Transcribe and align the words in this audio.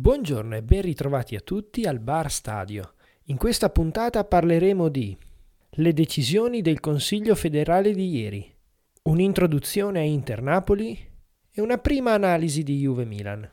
Buongiorno 0.00 0.56
e 0.56 0.62
ben 0.62 0.80
ritrovati 0.80 1.36
a 1.36 1.40
tutti 1.40 1.84
al 1.84 1.98
Bar 1.98 2.30
Stadio. 2.30 2.94
In 3.24 3.36
questa 3.36 3.68
puntata 3.68 4.24
parleremo 4.24 4.88
di 4.88 5.14
le 5.72 5.92
decisioni 5.92 6.62
del 6.62 6.80
Consiglio 6.80 7.34
federale 7.34 7.92
di 7.92 8.08
ieri, 8.08 8.50
un'introduzione 9.02 9.98
a 9.98 10.02
Inter 10.02 10.40
Napoli 10.40 10.98
e 11.50 11.60
una 11.60 11.76
prima 11.76 12.14
analisi 12.14 12.62
di 12.62 12.78
Juve 12.78 13.04
Milan. 13.04 13.46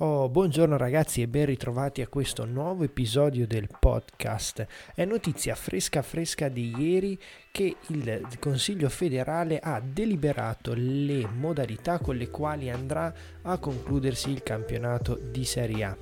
Oh, 0.00 0.28
buongiorno 0.28 0.76
ragazzi 0.76 1.22
e 1.22 1.26
ben 1.26 1.46
ritrovati 1.46 2.02
a 2.02 2.06
questo 2.06 2.44
nuovo 2.44 2.84
episodio 2.84 3.48
del 3.48 3.66
podcast. 3.80 4.64
È 4.94 5.04
notizia 5.04 5.56
fresca 5.56 6.02
fresca 6.02 6.48
di 6.48 6.72
ieri 6.78 7.18
che 7.50 7.74
il 7.88 8.28
Consiglio 8.38 8.90
federale 8.90 9.58
ha 9.58 9.80
deliberato 9.80 10.72
le 10.76 11.26
modalità 11.26 11.98
con 11.98 12.14
le 12.14 12.30
quali 12.30 12.70
andrà 12.70 13.12
a 13.42 13.58
concludersi 13.58 14.30
il 14.30 14.44
campionato 14.44 15.18
di 15.20 15.44
Serie 15.44 15.82
A. 15.82 15.96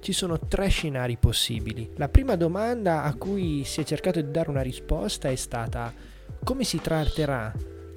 Ci 0.00 0.14
sono 0.14 0.38
tre 0.48 0.68
scenari 0.68 1.18
possibili. 1.18 1.90
La 1.96 2.08
prima 2.08 2.36
domanda 2.36 3.02
a 3.02 3.14
cui 3.16 3.64
si 3.64 3.82
è 3.82 3.84
cercato 3.84 4.18
di 4.18 4.30
dare 4.30 4.48
una 4.48 4.62
risposta 4.62 5.28
è 5.28 5.36
stata 5.36 5.92
come 6.42 6.64
si 6.64 6.80
tratterà 6.80 7.52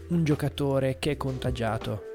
un 0.09 0.21
giocatore 0.25 0.99
che 0.99 1.11
è 1.11 1.17
contagiato? 1.17 2.14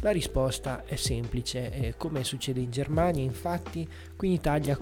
La 0.00 0.10
risposta 0.10 0.84
è 0.86 0.96
semplice, 0.96 1.72
eh, 1.72 1.94
come 1.96 2.24
succede 2.24 2.60
in 2.60 2.70
Germania, 2.70 3.22
infatti 3.22 3.86
qui 4.16 4.28
in 4.28 4.34
Italia 4.34 4.78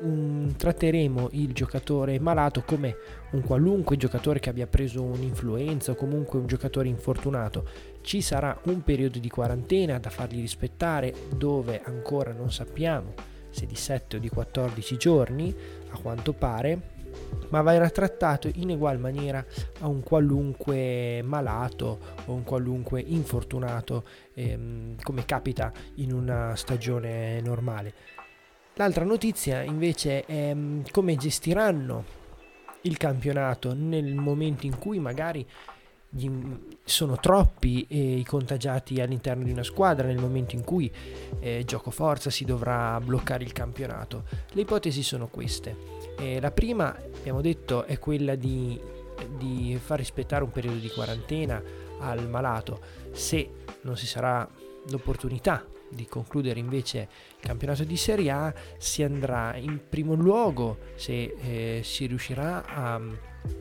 um, 0.00 0.54
tratteremo 0.54 1.28
il 1.32 1.54
giocatore 1.54 2.20
malato 2.20 2.62
come 2.62 2.96
un 3.30 3.42
qualunque 3.42 3.96
giocatore 3.96 4.40
che 4.40 4.50
abbia 4.50 4.66
preso 4.66 5.02
un'influenza 5.02 5.92
o 5.92 5.94
comunque 5.94 6.38
un 6.38 6.46
giocatore 6.46 6.88
infortunato. 6.88 7.66
Ci 8.02 8.20
sarà 8.20 8.60
un 8.64 8.82
periodo 8.82 9.18
di 9.18 9.28
quarantena 9.28 9.98
da 9.98 10.10
fargli 10.10 10.40
rispettare 10.40 11.14
dove 11.34 11.80
ancora 11.82 12.32
non 12.32 12.52
sappiamo 12.52 13.14
se 13.52 13.66
di 13.66 13.76
7 13.76 14.16
o 14.16 14.18
di 14.18 14.28
14 14.28 14.96
giorni, 14.96 15.54
a 15.90 15.98
quanto 15.98 16.32
pare, 16.32 17.00
ma 17.48 17.62
verrà 17.62 17.90
trattato 17.90 18.50
in 18.54 18.70
ugual 18.70 18.98
maniera 18.98 19.44
a 19.80 19.86
un 19.86 20.02
qualunque 20.02 21.22
malato 21.22 21.98
o 22.26 22.32
un 22.32 22.44
qualunque 22.44 23.00
infortunato 23.00 24.04
ehm, 24.34 24.96
come 25.02 25.24
capita 25.24 25.72
in 25.96 26.12
una 26.12 26.56
stagione 26.56 27.40
normale. 27.40 27.94
L'altra 28.74 29.04
notizia 29.04 29.62
invece 29.62 30.24
è 30.24 30.54
mm, 30.54 30.82
come 30.90 31.16
gestiranno 31.16 32.20
il 32.82 32.96
campionato 32.96 33.74
nel 33.74 34.14
momento 34.14 34.66
in 34.66 34.78
cui 34.78 34.98
magari 34.98 35.46
sono 36.84 37.16
troppi 37.16 37.86
i 37.88 38.24
contagiati 38.24 39.00
all'interno 39.00 39.44
di 39.44 39.50
una 39.50 39.62
squadra 39.62 40.06
nel 40.06 40.18
momento 40.18 40.54
in 40.54 40.62
cui 40.62 40.92
eh, 41.40 41.62
gioco 41.64 41.90
forza 41.90 42.28
si 42.28 42.44
dovrà 42.44 43.00
bloccare 43.00 43.44
il 43.44 43.52
campionato. 43.52 44.24
Le 44.52 44.60
ipotesi 44.60 45.02
sono 45.02 45.28
queste. 45.28 46.01
Eh, 46.18 46.40
la 46.40 46.50
prima, 46.50 46.94
abbiamo 46.94 47.40
detto, 47.40 47.84
è 47.84 47.98
quella 47.98 48.34
di, 48.34 48.80
di 49.36 49.78
far 49.82 49.98
rispettare 49.98 50.44
un 50.44 50.50
periodo 50.50 50.78
di 50.78 50.88
quarantena 50.88 51.62
al 52.00 52.28
malato. 52.28 52.80
Se 53.12 53.50
non 53.82 53.96
si 53.96 54.06
sarà 54.06 54.48
l'opportunità 54.90 55.66
di 55.88 56.06
concludere 56.06 56.58
invece 56.58 57.08
il 57.38 57.46
campionato 57.46 57.84
di 57.84 57.96
Serie 57.96 58.30
A, 58.30 58.54
si 58.78 59.02
andrà 59.02 59.56
in 59.56 59.80
primo 59.88 60.14
luogo, 60.14 60.78
se 60.94 61.34
eh, 61.38 61.80
si 61.84 62.06
riuscirà 62.06 62.64
a, 62.64 62.94
a 62.94 63.00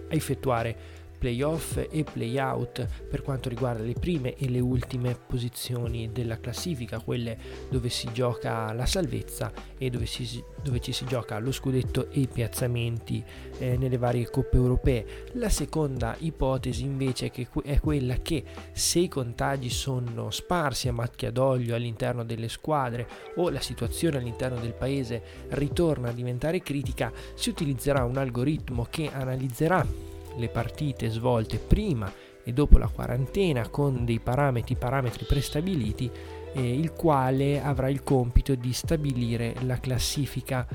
effettuare 0.10 1.00
playoff 1.22 1.78
e 1.78 2.04
playout 2.04 2.88
per 3.08 3.22
quanto 3.22 3.48
riguarda 3.48 3.84
le 3.84 3.94
prime 3.94 4.36
e 4.38 4.50
le 4.50 4.60
ultime 4.60 5.16
posizioni 5.16 6.12
della 6.12 6.40
classifica, 6.40 7.00
quelle 7.00 7.38
dove 7.70 7.90
si 7.90 8.10
gioca 8.12 8.74
la 8.74 8.88
salvezza 8.88 9.52
e 9.78 9.92
dove, 9.92 10.08
si, 10.08 10.44
dove 10.64 10.80
ci 10.80 10.92
si 10.92 11.06
gioca 11.06 11.38
lo 11.38 11.52
scudetto 11.52 12.10
e 12.10 12.22
i 12.22 12.28
piazzamenti 12.28 13.24
eh, 13.60 13.78
nelle 13.78 14.00
varie 14.00 14.32
coppe 14.32 14.58
europee. 14.58 15.06
La 15.34 15.50
seconda 15.50 16.16
ipotesi 16.18 16.86
invece 16.86 17.32
è 17.66 17.80
quella 17.80 18.16
che 18.16 18.44
se 18.72 18.98
i 18.98 19.08
contagi 19.08 19.70
sono 19.70 20.32
sparsi 20.32 20.88
a 20.88 20.94
macchia 20.94 21.30
d'olio 21.30 21.76
all'interno 21.76 22.24
delle 22.24 22.50
squadre 22.50 23.08
o 23.36 23.52
la 23.52 23.62
situazione 23.62 24.18
all'interno 24.18 24.60
del 24.60 24.74
paese 24.74 25.22
ritorna 25.50 26.10
a 26.10 26.14
diventare 26.14 26.64
critica, 26.64 27.12
si 27.36 27.50
utilizzerà 27.50 28.06
un 28.06 28.18
algoritmo 28.18 28.88
che 28.90 29.12
analizzerà 29.14 30.11
le 30.38 30.50
partite 30.50 31.10
svolte 31.10 31.58
prima 31.58 32.12
e 32.44 32.54
dopo 32.54 32.78
la 32.78 32.88
quarantena 32.88 33.70
con 33.70 34.06
dei 34.06 34.20
parametri, 34.20 34.76
parametri 34.76 35.26
prestabiliti, 35.26 36.10
eh, 36.54 36.74
il 36.74 36.94
quale 36.94 37.62
avrà 37.62 37.90
il 37.90 38.04
compito 38.04 38.56
di 38.56 38.74
stabilire 38.74 39.56
la 39.62 39.80
classifica, 39.80 40.68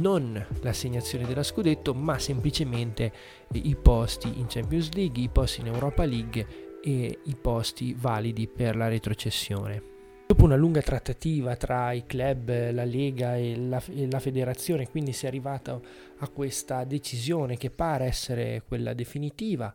non 0.00 0.46
l'assegnazione 0.60 1.26
della 1.26 1.42
scudetto, 1.42 1.94
ma 1.94 2.18
semplicemente 2.18 3.12
eh, 3.52 3.58
i 3.58 3.76
posti 3.76 4.38
in 4.38 4.46
Champions 4.48 4.92
League, 4.92 5.22
i 5.22 5.28
posti 5.28 5.60
in 5.60 5.68
Europa 5.68 6.04
League 6.04 6.46
e 6.82 7.18
i 7.24 7.36
posti 7.36 7.94
validi 7.98 8.46
per 8.46 8.76
la 8.76 8.88
retrocessione. 8.88 9.97
Dopo 10.28 10.44
una 10.44 10.56
lunga 10.56 10.82
trattativa 10.82 11.56
tra 11.56 11.90
i 11.92 12.04
club, 12.04 12.70
la 12.70 12.84
Lega 12.84 13.36
e 13.36 13.56
la, 13.56 13.82
e 13.88 14.10
la, 14.10 14.20
federazione, 14.20 14.86
quindi 14.86 15.14
si 15.14 15.24
è 15.24 15.28
arrivato 15.28 15.82
a 16.18 16.28
questa 16.28 16.84
decisione 16.84 17.56
che 17.56 17.70
pare 17.70 18.04
essere 18.04 18.62
quella 18.68 18.92
definitiva. 18.92 19.74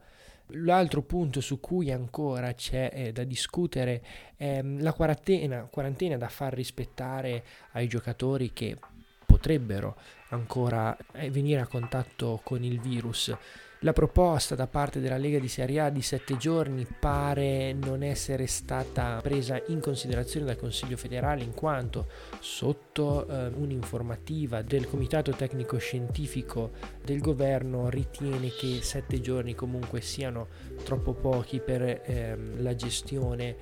L'altro 0.50 1.02
punto 1.02 1.42
su 1.42 1.59
cui 1.59 1.92
ancora 1.92 2.53
c'è 2.53 2.92
eh, 2.94 3.12
da 3.12 3.24
discutere 3.24 4.03
è 4.36 4.62
mm, 4.62 4.81
la 4.81 4.94
quarantena, 4.94 5.68
quarantena 5.72 6.18
da 6.18 6.30
far 6.30 6.53
rispettare 6.53 7.44
ai 7.72 7.88
giocatori 7.88 8.53
che 8.53 8.78
potrebbero 9.25 9.97
ancora 10.30 10.96
eh, 11.13 11.31
venire 11.31 11.62
a 11.62 11.68
contatto 11.68 12.42
con 12.44 12.63
il 12.63 12.80
virus. 12.80 13.36
La 13.84 13.92
proposta 13.92 14.56
da 14.56 14.66
parte 14.66 15.02
della 15.02 15.18
Lega 15.18 15.40
di 15.40 15.50
Serie 15.50 15.82
A 15.82 15.90
di 15.90 16.02
sette 16.02 16.38
giorni 16.38 16.88
pare 16.88 17.74
non 17.74 18.02
essere 18.02 18.48
stata 18.48 19.20
presa 19.22 19.62
in 19.68 19.82
considerazione 19.82 20.46
dal 20.46 20.56
Consiglio 20.56 20.96
federale 20.96 21.44
in 21.44 21.54
quanto 21.54 22.08
sotto 22.40 23.28
eh, 23.28 23.48
un'informativa 23.48 24.62
del 24.62 24.88
Comitato 24.88 25.32
Tecnico 25.32 25.78
Scientifico 25.80 26.72
del 27.04 27.20
governo 27.20 27.90
ritiene 27.90 28.52
che 28.58 28.80
sette 28.82 29.20
giorni 29.20 29.54
comunque 29.54 30.00
siano 30.00 30.48
troppo 30.86 31.12
pochi 31.12 31.60
per 31.60 31.82
eh, 31.82 32.38
la 32.60 32.76
gestione 32.76 33.48
eh, 33.50 33.58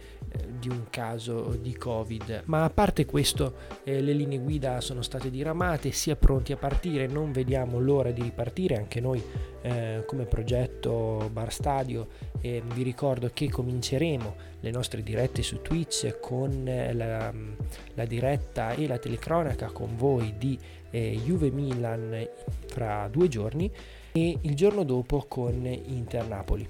di 0.60 0.70
un 0.70 0.84
caso 0.92 1.58
di 1.60 1.76
Covid. 1.76 2.44
Ma 2.46 2.64
a 2.64 2.70
parte 2.70 3.08
questo 3.08 3.56
eh, 3.84 4.00
le 4.02 4.14
linee 4.14 4.38
guida 4.38 4.82
sono 4.82 5.02
state 5.02 5.32
diramate, 5.32 5.92
si 5.92 6.12
è 6.12 6.16
pronti 6.16 6.52
a 6.52 6.58
partire, 6.58 7.08
non 7.08 7.32
vediamo 7.32 7.80
l'ora 7.80 8.12
di 8.12 8.22
ripartire, 8.22 8.76
anche 8.76 9.00
noi 9.00 9.50
eh, 9.62 10.04
come 10.06 10.26
progetto 10.26 11.30
Bar 11.32 11.52
Stadio 11.52 12.08
e 12.42 12.62
vi 12.74 12.84
ricordo 12.84 13.30
che 13.34 13.50
cominceremo 13.50 14.36
le 14.60 14.72
nostre 14.72 15.04
dirette 15.04 15.42
su 15.42 15.62
Twitch 15.62 16.20
con 16.20 16.68
eh, 16.68 16.94
la, 16.94 17.34
la 17.94 18.06
diretta 18.06 18.72
e 18.72 18.88
la 18.88 18.98
telecronaca 18.98 19.72
con 19.72 19.96
voi 19.96 20.36
di 20.38 20.58
eh, 20.90 21.20
Juve 21.24 21.52
Milan 21.52 22.28
fra 22.68 23.08
due 23.10 23.28
giorni 23.28 23.72
e 24.12 24.38
il 24.42 24.56
giorno 24.56 24.84
dopo 24.84 25.26
con 25.28 25.66
Inter 25.66 26.28
Napoli. 26.28 26.68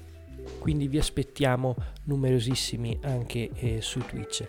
Quindi 0.60 0.88
vi 0.88 0.98
aspettiamo 0.98 1.76
numerosissimi 2.06 3.00
anche 3.02 3.50
eh, 3.56 3.82
su 3.82 4.00
Twitch 4.00 4.48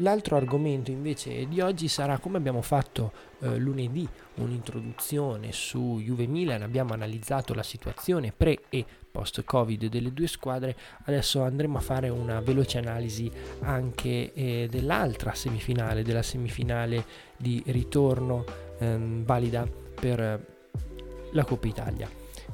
L'altro 0.00 0.36
argomento 0.36 0.92
invece 0.92 1.48
di 1.48 1.60
oggi 1.60 1.88
sarà 1.88 2.18
come 2.18 2.36
abbiamo 2.36 2.62
fatto 2.62 3.12
eh, 3.40 3.56
lunedì 3.56 4.08
un'introduzione 4.36 5.50
su 5.50 5.98
Juve 6.00 6.26
Milan, 6.28 6.62
abbiamo 6.62 6.92
analizzato 6.92 7.52
la 7.52 7.64
situazione 7.64 8.32
pre 8.36 8.60
e 8.68 8.84
post 9.10 9.42
Covid 9.42 9.86
delle 9.86 10.12
due 10.12 10.28
squadre, 10.28 10.76
adesso 11.04 11.42
andremo 11.42 11.78
a 11.78 11.80
fare 11.80 12.08
una 12.10 12.40
veloce 12.40 12.78
analisi 12.78 13.28
anche 13.62 14.32
eh, 14.32 14.68
dell'altra 14.70 15.34
semifinale, 15.34 16.04
della 16.04 16.22
semifinale 16.22 17.04
di 17.36 17.60
ritorno 17.66 18.44
ehm, 18.78 19.24
valida 19.24 19.66
per 20.00 20.46
la 21.32 21.44
Coppa 21.44 21.66
Italia. 21.66 22.08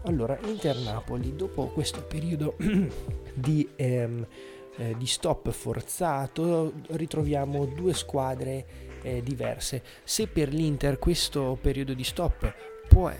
Allora, 0.06 0.38
Inter 0.46 0.76
Napoli, 0.78 1.34
dopo 1.36 1.66
questo 1.68 2.02
periodo 2.02 2.56
di 3.34 3.68
ehm, 3.76 4.26
eh, 4.76 4.94
di 4.96 5.06
stop 5.06 5.50
forzato 5.50 6.72
ritroviamo 6.90 7.64
due 7.66 7.94
squadre 7.94 8.66
eh, 9.02 9.22
diverse. 9.22 9.82
Se 10.02 10.26
per 10.26 10.52
l'Inter 10.52 10.98
questo 10.98 11.58
periodo 11.60 11.94
di 11.94 12.04
stop 12.04 12.52
può 12.88 13.08
eh, 13.10 13.18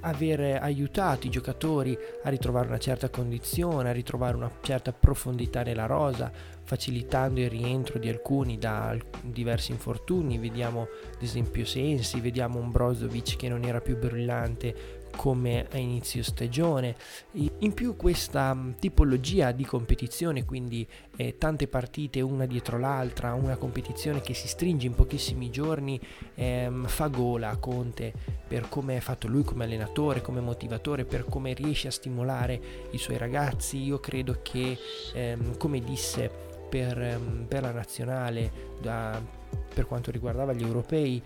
aver 0.00 0.62
aiutato 0.62 1.26
i 1.26 1.30
giocatori 1.30 1.96
a 2.22 2.28
ritrovare 2.28 2.68
una 2.68 2.78
certa 2.78 3.08
condizione, 3.08 3.88
a 3.88 3.92
ritrovare 3.92 4.36
una 4.36 4.50
certa 4.60 4.92
profondità 4.92 5.62
nella 5.62 5.86
rosa, 5.86 6.30
facilitando 6.62 7.40
il 7.40 7.50
rientro 7.50 7.98
di 7.98 8.08
alcuni 8.08 8.58
da 8.58 8.96
diversi 9.22 9.72
infortuni. 9.72 10.38
Vediamo 10.38 10.82
ad 10.82 11.22
esempio 11.22 11.64
Sensi, 11.64 12.20
vediamo 12.20 12.58
un 12.58 12.70
Brozovic 12.70 13.36
che 13.36 13.48
non 13.48 13.64
era 13.64 13.80
più 13.80 13.96
brillante 13.96 15.02
come 15.16 15.66
a 15.70 15.76
inizio 15.76 16.22
stagione. 16.22 16.94
In 17.32 17.72
più 17.74 17.96
questa 17.96 18.54
mm, 18.54 18.72
tipologia 18.78 19.52
di 19.52 19.64
competizione, 19.64 20.44
quindi 20.44 20.86
eh, 21.16 21.36
tante 21.38 21.68
partite 21.68 22.20
una 22.20 22.46
dietro 22.46 22.78
l'altra, 22.78 23.34
una 23.34 23.56
competizione 23.56 24.20
che 24.20 24.34
si 24.34 24.48
stringe 24.48 24.86
in 24.86 24.94
pochissimi 24.94 25.50
giorni, 25.50 26.00
ehm, 26.34 26.86
fa 26.86 27.08
gola 27.08 27.50
a 27.50 27.56
Conte 27.56 28.12
per 28.46 28.68
come 28.68 28.96
è 28.96 29.00
fatto 29.00 29.26
lui 29.26 29.42
come 29.42 29.64
allenatore, 29.64 30.20
come 30.20 30.40
motivatore, 30.40 31.04
per 31.04 31.24
come 31.24 31.54
riesce 31.54 31.88
a 31.88 31.90
stimolare 31.90 32.60
i 32.90 32.98
suoi 32.98 33.16
ragazzi. 33.16 33.82
Io 33.82 33.98
credo 33.98 34.38
che, 34.42 34.76
ehm, 35.12 35.56
come 35.56 35.80
disse 35.80 36.30
per, 36.68 37.00
ehm, 37.00 37.46
per 37.48 37.62
la 37.62 37.72
nazionale, 37.72 38.72
da 38.80 39.42
per 39.74 39.86
quanto 39.86 40.10
riguardava 40.10 40.52
gli 40.52 40.62
europei 40.62 41.22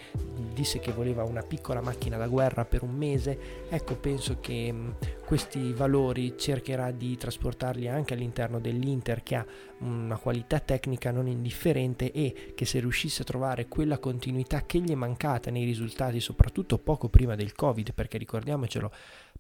disse 0.53 0.81
che 0.81 0.91
voleva 0.91 1.23
una 1.23 1.43
piccola 1.43 1.81
macchina 1.81 2.17
da 2.17 2.27
guerra 2.27 2.65
per 2.65 2.83
un 2.83 2.97
mese. 2.97 3.67
Ecco 3.69 3.95
penso 3.97 4.39
che 4.41 4.73
mh, 4.73 4.97
questi 5.25 5.73
valori 5.73 6.37
cercherà 6.37 6.91
di 6.91 7.17
trasportarli 7.17 7.87
anche 7.87 8.15
all'interno 8.15 8.59
dell'Inter 8.59 9.23
che 9.23 9.35
ha 9.37 9.47
una 9.81 10.17
qualità 10.17 10.59
tecnica 10.59 11.11
non 11.11 11.29
indifferente 11.29 12.11
e 12.11 12.53
che 12.55 12.65
se 12.65 12.81
riuscisse 12.81 13.23
a 13.23 13.27
trovare 13.27 13.69
quella 13.69 13.99
continuità 13.99 14.65
che 14.65 14.81
gli 14.81 14.91
è 14.91 14.95
mancata 14.95 15.51
nei 15.51 15.65
risultati 15.65 16.19
soprattutto 16.19 16.79
poco 16.79 17.09
prima 17.09 17.37
del 17.37 17.55
covid 17.55 17.93
perché 17.93 18.19
ricordiamocelo 18.19 18.91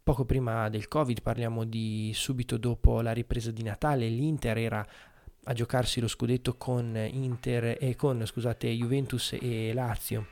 poco 0.03 0.25
prima 0.25 0.69
del 0.69 0.87
covid 0.87 1.23
parliamo 1.23 1.65
di 1.65 2.13
subito 2.15 2.57
dopo 2.57 3.01
la 3.01 3.13
ripresa 3.13 3.51
di 3.51 3.63
Natale 3.63 4.09
l'Inter 4.09 4.59
era 4.59 4.87
a 5.49 5.55
giocarsi 5.55 6.01
lo 6.01 6.09
scudetto 6.09 6.57
con 6.57 6.95
Inter 6.95 7.79
e 7.81 7.97
con 7.97 8.25
scusate, 8.27 8.69
Juventus 8.69 9.35
e 9.41 9.73
Lazio. 9.73 10.27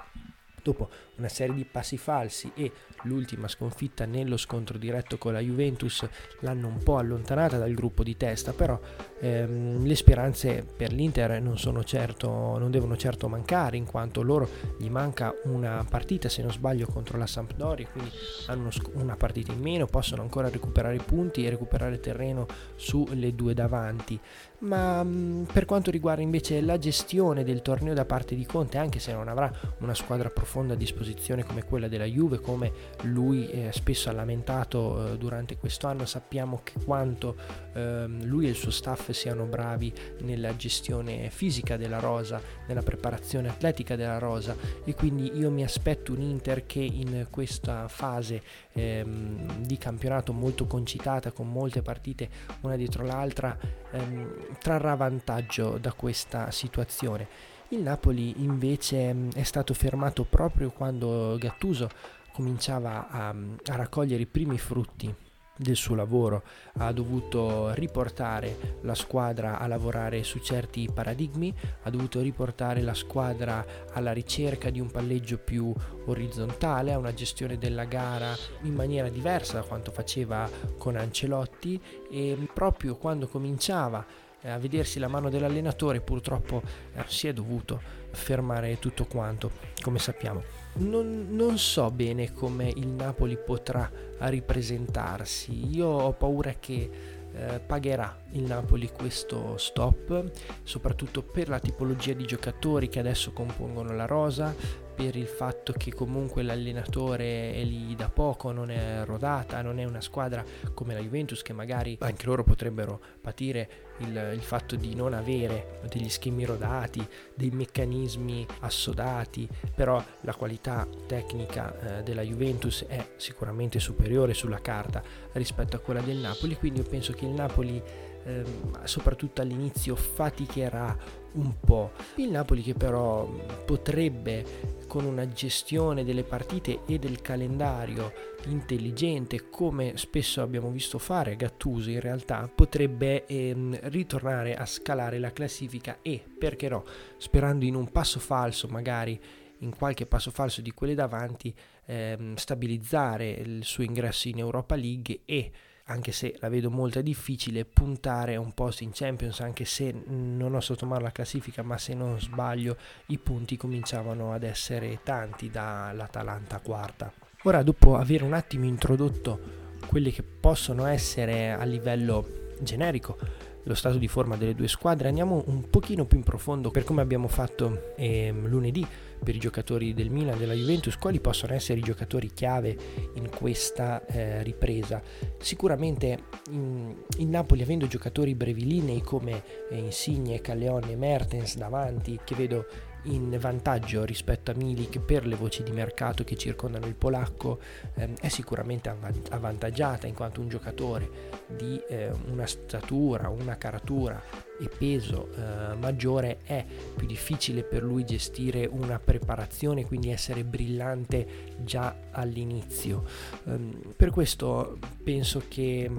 Dopo 0.66 0.88
una 1.18 1.28
serie 1.28 1.54
di 1.54 1.64
passi 1.64 1.96
falsi 1.96 2.50
e 2.56 2.72
l'ultima 3.02 3.46
sconfitta 3.46 4.04
nello 4.04 4.36
scontro 4.36 4.78
diretto 4.78 5.16
con 5.16 5.32
la 5.32 5.38
Juventus 5.38 6.04
l'hanno 6.40 6.66
un 6.66 6.82
po' 6.82 6.98
allontanata 6.98 7.56
dal 7.56 7.72
gruppo 7.72 8.02
di 8.02 8.16
testa, 8.16 8.52
però 8.52 8.76
ehm, 9.20 9.84
le 9.84 9.94
speranze 9.94 10.66
per 10.76 10.92
l'Inter 10.92 11.40
non, 11.40 11.56
certo, 11.84 12.58
non 12.58 12.72
devono 12.72 12.96
certo 12.96 13.28
mancare, 13.28 13.76
in 13.76 13.86
quanto 13.86 14.22
loro 14.22 14.48
gli 14.76 14.88
manca 14.88 15.32
una 15.44 15.86
partita, 15.88 16.28
se 16.28 16.42
non 16.42 16.50
sbaglio, 16.50 16.88
contro 16.88 17.16
la 17.16 17.28
Sampdoria, 17.28 17.86
quindi 17.86 18.10
hanno 18.46 18.70
una 18.94 19.14
partita 19.14 19.52
in 19.52 19.60
meno, 19.60 19.86
possono 19.86 20.22
ancora 20.22 20.48
recuperare 20.48 20.96
punti 20.96 21.46
e 21.46 21.50
recuperare 21.50 22.00
terreno 22.00 22.46
sulle 22.74 23.36
due 23.36 23.54
davanti. 23.54 24.18
Ma 24.58 25.02
mh, 25.02 25.46
per 25.52 25.64
quanto 25.64 25.90
riguarda 25.90 26.22
invece 26.22 26.60
la 26.60 26.78
gestione 26.78 27.44
del 27.44 27.62
torneo 27.62 27.94
da 27.94 28.04
parte 28.04 28.34
di 28.34 28.44
Conte, 28.46 28.78
anche 28.78 28.98
se 28.98 29.12
non 29.12 29.28
avrà 29.28 29.52
una 29.78 29.94
squadra 29.94 30.30
profonda 30.56 30.74
disposizione 30.74 31.44
come 31.44 31.64
quella 31.64 31.86
della 31.86 32.06
Juve, 32.06 32.40
come 32.40 32.72
lui 33.02 33.46
eh, 33.50 33.72
spesso 33.72 34.08
ha 34.08 34.12
lamentato 34.12 35.12
eh, 35.12 35.18
durante 35.18 35.58
questo 35.58 35.86
anno, 35.86 36.06
sappiamo 36.06 36.62
che 36.64 36.72
quanto 36.82 37.36
eh, 37.74 38.06
lui 38.06 38.46
e 38.46 38.50
il 38.50 38.54
suo 38.54 38.70
staff 38.70 39.10
siano 39.10 39.44
bravi 39.44 39.92
nella 40.20 40.56
gestione 40.56 41.28
fisica 41.28 41.76
della 41.76 41.98
rosa, 41.98 42.40
nella 42.68 42.80
preparazione 42.80 43.50
atletica 43.50 43.96
della 43.96 44.16
rosa 44.16 44.56
e 44.82 44.94
quindi 44.94 45.36
io 45.36 45.50
mi 45.50 45.62
aspetto 45.62 46.12
un 46.12 46.22
Inter 46.22 46.64
che 46.64 46.80
in 46.80 47.26
questa 47.28 47.86
fase 47.88 48.42
ehm, 48.72 49.66
di 49.66 49.76
campionato 49.76 50.32
molto 50.32 50.66
concitata 50.66 51.32
con 51.32 51.52
molte 51.52 51.82
partite 51.82 52.30
una 52.62 52.76
dietro 52.76 53.04
l'altra 53.04 53.58
ehm, 53.90 54.56
trarrà 54.58 54.94
vantaggio 54.94 55.76
da 55.76 55.92
questa 55.92 56.50
situazione. 56.50 57.55
Il 57.70 57.82
Napoli 57.82 58.44
invece 58.44 59.12
mm, 59.12 59.30
è 59.32 59.42
stato 59.42 59.74
fermato 59.74 60.22
proprio 60.22 60.70
quando 60.70 61.36
Gattuso 61.38 61.90
cominciava 62.32 63.08
a, 63.08 63.28
a 63.28 63.74
raccogliere 63.74 64.22
i 64.22 64.26
primi 64.26 64.56
frutti 64.56 65.12
del 65.56 65.74
suo 65.74 65.94
lavoro, 65.94 66.42
ha 66.74 66.92
dovuto 66.92 67.72
riportare 67.72 68.78
la 68.82 68.94
squadra 68.94 69.58
a 69.58 69.66
lavorare 69.66 70.22
su 70.22 70.38
certi 70.38 70.88
paradigmi, 70.92 71.52
ha 71.82 71.90
dovuto 71.90 72.20
riportare 72.20 72.82
la 72.82 72.94
squadra 72.94 73.64
alla 73.92 74.12
ricerca 74.12 74.70
di 74.70 74.80
un 74.80 74.90
palleggio 74.90 75.38
più 75.38 75.72
orizzontale, 76.04 76.92
a 76.92 76.98
una 76.98 77.14
gestione 77.14 77.58
della 77.58 77.84
gara 77.84 78.36
in 78.62 78.74
maniera 78.74 79.08
diversa 79.08 79.54
da 79.54 79.62
quanto 79.62 79.90
faceva 79.90 80.48
con 80.76 80.94
Ancelotti 80.94 81.80
e 82.10 82.36
proprio 82.52 82.96
quando 82.96 83.26
cominciava 83.26 84.04
a 84.50 84.58
vedersi 84.58 84.98
la 84.98 85.08
mano 85.08 85.30
dell'allenatore 85.30 86.00
purtroppo 86.00 86.62
eh, 86.94 87.04
si 87.06 87.28
è 87.28 87.32
dovuto 87.32 87.80
fermare 88.10 88.78
tutto 88.78 89.04
quanto, 89.04 89.50
come 89.82 89.98
sappiamo. 89.98 90.42
Non, 90.74 91.28
non, 91.30 91.58
so 91.58 91.90
bene 91.90 92.32
come 92.32 92.70
il 92.74 92.88
Napoli 92.88 93.38
potrà 93.38 93.90
ripresentarsi. 94.18 95.74
Io 95.74 95.86
ho 95.86 96.12
paura 96.12 96.54
che 96.58 96.90
eh, 97.32 97.60
pagherà 97.60 98.16
il 98.32 98.42
Napoli 98.42 98.90
questo 98.90 99.56
stop, 99.58 100.30
soprattutto 100.62 101.22
per 101.22 101.48
la 101.48 101.60
tipologia 101.60 102.12
di 102.12 102.24
giocatori 102.24 102.88
che 102.88 102.98
adesso 102.98 103.32
compongono 103.32 103.94
la 103.94 104.06
rosa, 104.06 104.54
per 104.96 105.14
il 105.14 105.26
fatto 105.26 105.74
che 105.74 105.92
comunque 105.92 106.42
l'allenatore 106.42 107.52
è 107.52 107.62
lì 107.64 107.94
da 107.94 108.08
poco, 108.08 108.50
non 108.50 108.70
è 108.70 109.04
rodata, 109.04 109.60
non 109.60 109.78
è 109.78 109.84
una 109.84 110.00
squadra 110.00 110.42
come 110.72 110.94
la 110.94 111.00
Juventus 111.00 111.42
che 111.42 111.52
magari 111.52 111.98
anche 112.00 112.24
loro 112.24 112.42
potrebbero 112.42 112.98
patire 113.20 113.68
il, 113.98 114.30
il 114.34 114.40
fatto 114.40 114.74
di 114.74 114.94
non 114.94 115.12
avere 115.12 115.80
degli 115.88 116.08
schemi 116.08 116.46
rodati, 116.46 117.06
dei 117.34 117.50
meccanismi 117.50 118.46
assodati, 118.60 119.46
però 119.74 120.02
la 120.22 120.34
qualità 120.34 120.88
tecnica 121.06 121.98
eh, 121.98 122.02
della 122.02 122.22
Juventus 122.22 122.86
è 122.88 123.12
sicuramente 123.16 123.78
superiore 123.78 124.32
sulla 124.32 124.60
carta 124.62 125.02
rispetto 125.32 125.76
a 125.76 125.80
quella 125.80 126.00
del 126.00 126.16
Napoli, 126.16 126.56
quindi 126.56 126.80
io 126.80 126.86
penso 126.86 127.12
che 127.12 127.26
il 127.26 127.32
Napoli 127.32 127.82
ehm, 128.24 128.84
soprattutto 128.84 129.42
all'inizio 129.42 129.94
faticherà 129.94 131.24
un 131.32 131.52
po'. 131.60 131.92
Il 132.16 132.30
Napoli 132.30 132.62
che 132.62 132.74
però 132.74 133.28
potrebbe 133.64 134.75
con 134.96 135.04
una 135.04 135.28
gestione 135.28 136.04
delle 136.04 136.24
partite 136.24 136.80
e 136.86 136.98
del 136.98 137.20
calendario 137.20 138.14
intelligente 138.46 139.50
come 139.50 139.98
spesso 139.98 140.40
abbiamo 140.40 140.70
visto 140.70 140.96
fare 140.96 141.36
Gattuso 141.36 141.90
in 141.90 142.00
realtà 142.00 142.48
potrebbe 142.48 143.26
ehm, 143.26 143.78
ritornare 143.90 144.56
a 144.56 144.64
scalare 144.64 145.18
la 145.18 145.32
classifica 145.32 145.98
e 146.00 146.24
perché 146.38 146.70
no 146.70 146.82
sperando 147.18 147.66
in 147.66 147.74
un 147.74 147.92
passo 147.92 148.18
falso 148.18 148.68
magari 148.68 149.20
in 149.58 149.76
qualche 149.76 150.06
passo 150.06 150.30
falso 150.30 150.62
di 150.62 150.70
quelle 150.70 150.94
davanti 150.94 151.54
ehm, 151.84 152.34
stabilizzare 152.36 153.32
il 153.32 153.64
suo 153.64 153.82
ingresso 153.82 154.28
in 154.28 154.38
Europa 154.38 154.76
League 154.76 155.20
e 155.26 155.52
anche 155.88 156.10
se 156.10 156.36
la 156.40 156.48
vedo 156.48 156.70
molto 156.70 157.00
difficile, 157.00 157.64
puntare 157.64 158.36
un 158.36 158.52
posto 158.54 158.82
in 158.82 158.90
Champions, 158.92 159.40
anche 159.40 159.64
se 159.64 159.94
non 160.06 160.54
ho 160.54 160.60
sotto 160.60 160.84
mano 160.84 161.02
la 161.02 161.12
classifica, 161.12 161.62
ma 161.62 161.78
se 161.78 161.94
non 161.94 162.18
sbaglio 162.18 162.76
i 163.06 163.18
punti 163.18 163.56
cominciavano 163.56 164.32
ad 164.32 164.42
essere 164.42 165.00
tanti 165.04 165.48
dall'Atalanta 165.48 166.58
quarta. 166.58 167.12
Ora, 167.44 167.62
dopo 167.62 167.96
aver 167.96 168.22
un 168.22 168.32
attimo 168.32 168.64
introdotto 168.64 169.64
quelli 169.86 170.10
che 170.10 170.22
possono 170.22 170.86
essere 170.86 171.52
a 171.52 171.64
livello 171.64 172.54
generico 172.60 173.16
lo 173.62 173.74
stato 173.74 173.98
di 173.98 174.08
forma 174.08 174.36
delle 174.36 174.54
due 174.54 174.68
squadre, 174.68 175.08
andiamo 175.08 175.42
un 175.46 175.68
pochino 175.68 176.04
più 176.04 176.18
in 176.18 176.24
profondo 176.24 176.70
per 176.70 176.84
come 176.84 177.02
abbiamo 177.02 177.28
fatto 177.28 177.94
eh, 177.96 178.32
lunedì 178.32 178.86
per 179.22 179.34
i 179.34 179.38
giocatori 179.38 179.94
del 179.94 180.10
Milan, 180.10 180.38
della 180.38 180.52
Juventus, 180.52 180.96
quali 180.96 181.20
possono 181.20 181.54
essere 181.54 181.78
i 181.78 181.82
giocatori 181.82 182.32
chiave 182.32 182.76
in 183.14 183.28
questa 183.30 184.04
eh, 184.06 184.42
ripresa. 184.42 185.02
Sicuramente 185.38 186.18
in, 186.50 186.94
in, 187.18 187.30
Napoli 187.30 187.62
avendo 187.62 187.86
giocatori 187.86 188.34
brevilinei 188.34 189.00
come 189.00 189.42
eh, 189.70 189.76
Insigne, 189.78 190.40
Calleone 190.40 190.92
e 190.92 190.96
Mertens 190.96 191.56
davanti, 191.56 192.20
che 192.24 192.34
vedo 192.34 192.66
in 193.06 193.36
vantaggio 193.38 194.04
rispetto 194.04 194.50
a 194.50 194.54
Milik 194.54 195.00
per 195.00 195.26
le 195.26 195.34
voci 195.34 195.62
di 195.62 195.70
mercato 195.70 196.24
che 196.24 196.36
circondano 196.36 196.86
il 196.86 196.94
polacco 196.94 197.60
ehm, 197.94 198.14
è 198.20 198.28
sicuramente 198.28 198.94
avvantaggiata 199.30 200.06
in 200.06 200.14
quanto 200.14 200.40
un 200.40 200.48
giocatore 200.48 201.34
di 201.48 201.80
eh, 201.88 202.10
una 202.30 202.46
statura, 202.46 203.28
una 203.28 203.56
caratura 203.56 204.22
e 204.58 204.68
peso 204.68 205.28
eh, 205.34 205.74
maggiore 205.76 206.38
è 206.44 206.64
più 206.96 207.06
difficile 207.06 207.62
per 207.62 207.82
lui 207.82 208.04
gestire 208.04 208.66
una 208.66 208.98
preparazione 208.98 209.84
quindi 209.84 210.10
essere 210.10 210.44
brillante 210.44 211.54
già 211.58 211.94
all'inizio. 212.10 213.04
Um, 213.44 213.94
per 213.96 214.10
questo 214.10 214.78
penso 215.02 215.42
che 215.48 215.90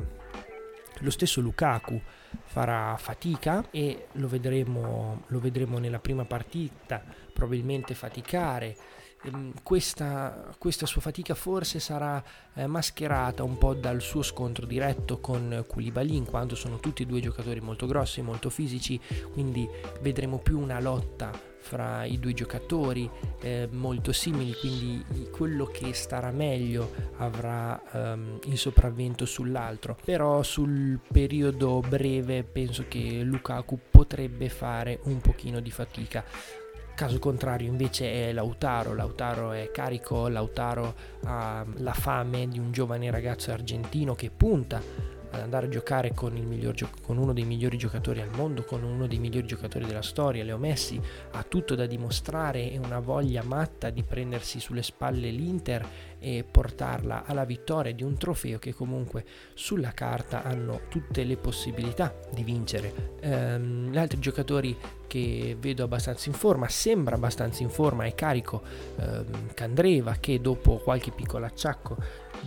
lo 1.00 1.10
stesso 1.10 1.42
Lukaku 1.42 2.01
farà 2.46 2.96
fatica 2.98 3.66
e 3.72 4.08
lo 4.13 4.27
vedremo, 4.27 5.24
lo 5.27 5.39
vedremo 5.39 5.77
nella 5.80 6.00
prima 6.00 6.25
partita 6.25 7.04
probabilmente 7.34 7.94
faticare. 7.94 8.75
Ehm, 9.24 9.53
questa, 9.63 10.53
questa, 10.57 10.86
sua 10.86 11.01
fatica 11.01 11.33
forse 11.33 11.79
sarà 11.79 12.24
eh, 12.53 12.67
mascherata 12.67 13.43
un 13.43 13.57
po' 13.57 13.74
dal 13.74 14.01
suo 14.01 14.21
scontro 14.21 14.65
diretto 14.65 15.19
con 15.19 15.63
Koulibaly 15.67 16.15
in 16.15 16.25
quanto 16.25 16.55
sono 16.55 16.77
tutti 16.79 17.03
e 17.03 17.05
due 17.05 17.19
giocatori 17.19 17.59
molto 17.59 17.88
grossi, 17.88 18.21
molto 18.21 18.50
fisici, 18.50 19.00
quindi 19.31 19.67
vedremo 20.01 20.38
più 20.38 20.59
una 20.59 20.79
lotta 20.79 21.55
fra 21.59 22.05
i 22.05 22.17
due 22.17 22.33
giocatori 22.33 23.09
eh, 23.41 23.67
molto 23.69 24.13
simili, 24.13 24.53
quindi 24.53 25.03
quello 25.31 25.65
che 25.65 25.93
starà 25.93 26.31
meglio 26.31 26.93
avrà 27.17 27.81
um, 27.91 28.39
il 28.45 28.57
sopravvento 28.57 29.25
sull'altro. 29.25 29.97
Però 30.05 30.41
sul 30.43 30.97
periodo 31.12 31.81
breve 31.81 32.43
penso 32.43 32.86
che 32.88 33.21
Lukaku 33.21 33.79
potrebbe 33.91 34.47
fare 34.47 35.00
un 35.03 35.19
pochino 35.19 35.59
di 35.59 35.71
fatica. 35.71 36.24
Caso 36.98 37.20
contrario 37.20 37.70
invece 37.70 38.30
è 38.30 38.32
Lautaro, 38.34 38.96
Lautaro 38.96 39.51
è 39.51 39.70
carico, 39.72 40.27
Lautaro 40.30 40.96
ha 41.25 41.63
la 41.75 41.94
fame 41.94 42.48
di 42.48 42.58
un 42.58 42.72
giovane 42.72 43.12
ragazzo 43.12 43.51
argentino 43.51 44.16
che 44.16 44.32
punta 44.36 44.82
ad 45.38 45.44
andare 45.44 45.67
a 45.67 45.70
giocare 45.70 46.13
con, 46.13 46.34
gio- 46.74 46.89
con, 47.01 47.17
uno 47.17 47.34
dei 47.34 47.46
migliori 47.46 47.77
giocatori 47.77 48.22
al 48.22 48.29
mondo, 48.36 48.63
con 48.63 48.84
uno 48.84 49.08
dei 49.08 49.20
migliori 49.20 49.48
giocatori 49.48 49.86
della 49.86 50.01
storia, 50.01 50.44
Leo 50.44 50.58
Messi, 50.58 51.00
ha 51.32 51.44
tutto 51.44 51.75
da 51.75 51.86
dimostrare 51.86 52.72
e 52.72 52.77
una 52.77 53.00
voglia 53.00 53.44
matta 53.44 53.89
di 53.89 54.03
prendersi 54.03 54.60
sulle 54.60 54.84
spalle 54.84 55.29
l'Inter 55.29 55.86
e 56.20 56.44
portarla 56.50 57.25
alla 57.25 57.46
vittoria 57.46 57.94
di 57.94 58.03
un 58.03 58.17
trofeo 58.17 58.58
che 58.58 58.74
comunque 58.74 59.24
sulla 59.53 59.91
carta 59.91 60.44
hanno 60.44 60.82
tutte 60.89 61.24
le 61.24 61.38
possibilità 61.38 62.13
di 62.34 62.44
vincere. 62.44 63.15
Ehm, 63.22 63.91
gli 63.91 63.98
altri 63.98 64.20
giocatori 64.20 64.75
che 65.08 65.56
vedo 65.60 65.84
abbastanza 65.84 66.29
in 66.29 66.36
forma, 66.36 66.67
sembra 66.67 67.15
abbastanza 67.15 67.63
in 67.63 67.70
forma 67.70 68.06
e 68.06 68.13
carico 68.13 68.62
ehm, 69.00 69.53
Candreva 69.53 70.17
che 70.20 70.41
dopo 70.41 70.77
qualche 70.77 71.12
piccolo 71.12 71.46
acciacco 71.46 71.98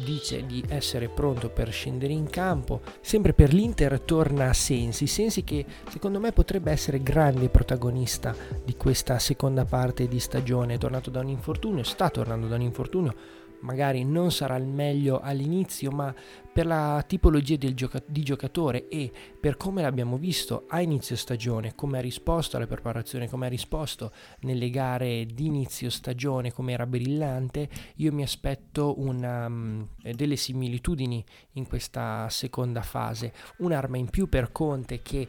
dice 0.02 0.46
di 0.46 0.64
essere 0.68 1.08
pronto 1.08 1.48
per 1.48 1.70
scendere 1.72 2.12
in 2.12 2.28
campo. 2.28 2.80
Sempre 3.00 3.32
per 3.32 3.52
l'Inter 3.52 4.00
torna 4.00 4.52
Sensi, 4.52 5.06
Sensi 5.06 5.44
che 5.44 5.64
secondo 5.88 6.20
me 6.20 6.32
potrebbe 6.32 6.70
essere 6.70 7.02
grande 7.02 7.48
protagonista 7.48 8.34
di 8.64 8.74
questa 8.76 9.18
seconda 9.18 9.64
parte 9.64 10.08
di 10.08 10.20
stagione, 10.20 10.74
è 10.74 10.78
tornato 10.78 11.10
da 11.10 11.20
un 11.20 11.28
infortunio, 11.28 11.82
sta 11.82 12.10
tornando 12.10 12.46
da 12.46 12.56
un 12.56 12.62
infortunio 12.62 13.14
magari 13.60 14.04
non 14.04 14.30
sarà 14.30 14.56
il 14.56 14.66
meglio 14.66 15.20
all'inizio, 15.20 15.90
ma 15.90 16.14
per 16.52 16.66
la 16.66 17.02
tipologia 17.06 17.56
gioca- 17.74 18.02
di 18.06 18.22
giocatore 18.22 18.88
e 18.88 19.10
per 19.38 19.56
come 19.56 19.82
l'abbiamo 19.82 20.16
visto 20.16 20.64
a 20.68 20.80
inizio 20.80 21.16
stagione, 21.16 21.74
come 21.74 21.98
ha 21.98 22.00
risposto 22.00 22.56
alla 22.56 22.66
preparazione, 22.66 23.28
come 23.28 23.46
ha 23.46 23.48
risposto 23.48 24.12
nelle 24.40 24.68
gare 24.70 25.26
di 25.26 25.46
inizio 25.46 25.90
stagione, 25.90 26.52
come 26.52 26.72
era 26.72 26.86
brillante, 26.86 27.68
io 27.96 28.12
mi 28.12 28.22
aspetto 28.22 29.00
una, 29.00 29.46
um, 29.46 29.86
delle 30.00 30.36
similitudini 30.36 31.24
in 31.52 31.66
questa 31.66 32.28
seconda 32.30 32.82
fase. 32.82 33.32
Un'arma 33.58 33.96
in 33.96 34.10
più 34.10 34.28
per 34.28 34.50
Conte 34.52 35.02
che 35.02 35.28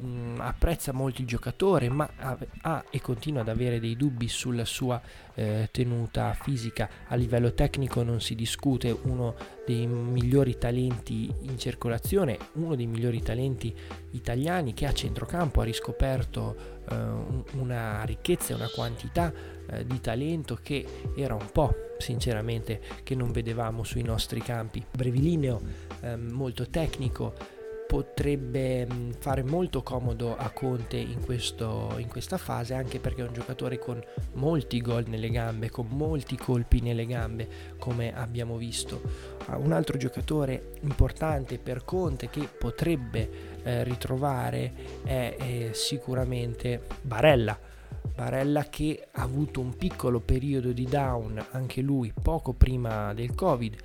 um, 0.00 0.36
apprezza 0.38 0.92
molto 0.92 1.20
il 1.20 1.26
giocatore, 1.26 1.88
ma 1.88 2.08
ha, 2.62 2.84
e 2.90 3.00
continua 3.00 3.40
ad 3.40 3.48
avere 3.48 3.80
dei 3.80 3.96
dubbi 3.96 4.28
sulla 4.28 4.64
sua 4.64 5.00
eh, 5.34 5.68
tenuta 5.70 6.32
fisica. 6.34 6.88
A 7.08 7.14
livello 7.14 7.52
tecnico 7.54 8.02
non 8.02 8.20
si 8.20 8.34
discute, 8.34 8.96
uno 9.02 9.34
dei 9.66 9.86
migliori 9.86 10.58
talenti 10.58 11.32
in 11.42 11.58
circolazione, 11.58 12.38
uno 12.54 12.74
dei 12.74 12.86
migliori 12.86 13.22
talenti 13.22 13.74
italiani 14.12 14.74
che 14.74 14.86
a 14.86 14.92
centrocampo 14.92 15.60
ha 15.60 15.64
riscoperto 15.64 16.80
eh, 16.88 16.96
una 17.52 18.02
ricchezza 18.04 18.52
e 18.52 18.56
una 18.56 18.68
quantità 18.68 19.32
eh, 19.68 19.86
di 19.86 20.00
talento 20.00 20.58
che 20.60 21.12
era 21.16 21.34
un 21.34 21.50
po' 21.52 21.74
sinceramente 21.98 22.80
che 23.02 23.14
non 23.14 23.30
vedevamo 23.30 23.84
sui 23.84 24.02
nostri 24.02 24.40
campi. 24.40 24.84
Brevilineo, 24.90 25.60
eh, 26.00 26.16
molto 26.16 26.68
tecnico, 26.68 27.58
potrebbe 27.90 28.86
mm, 28.86 29.10
fare 29.18 29.42
molto 29.42 29.82
comodo 29.82 30.36
a 30.36 30.50
Conte 30.50 30.96
in, 30.96 31.24
questo, 31.24 31.96
in, 31.98 32.06
questa 32.06 32.38
fase 32.38 32.72
anche 32.72 33.00
perché 33.00 33.22
è 33.22 33.26
un 33.26 33.32
giocatore 33.32 33.80
con 33.80 34.00
molti 34.34 34.80
gol 34.80 35.06
nelle 35.08 35.28
gambe, 35.28 35.70
con 35.70 35.88
molti 35.88 36.36
colpi 36.36 36.82
nelle 36.82 37.04
gambe 37.04 37.48
come 37.80 38.14
abbiamo 38.14 38.56
visto. 38.56 39.02
Un 39.56 39.72
altro 39.72 39.98
giocatore 39.98 40.74
importante 40.82 41.58
per 41.58 41.84
Conte 41.84 42.30
che 42.30 42.46
potrebbe 42.46 43.28
eh, 43.64 43.82
ritrovare 43.82 44.72
è, 45.02 45.34
è 45.36 45.70
sicuramente 45.72 46.82
Barella. 47.02 47.58
Barella 48.14 48.68
che 48.68 49.08
ha 49.10 49.22
avuto 49.22 49.58
un 49.58 49.76
piccolo 49.76 50.20
periodo 50.20 50.70
di 50.70 50.84
down 50.84 51.44
anche 51.50 51.80
lui 51.80 52.12
poco 52.22 52.52
prima 52.52 53.12
del 53.14 53.34
Covid 53.34 53.76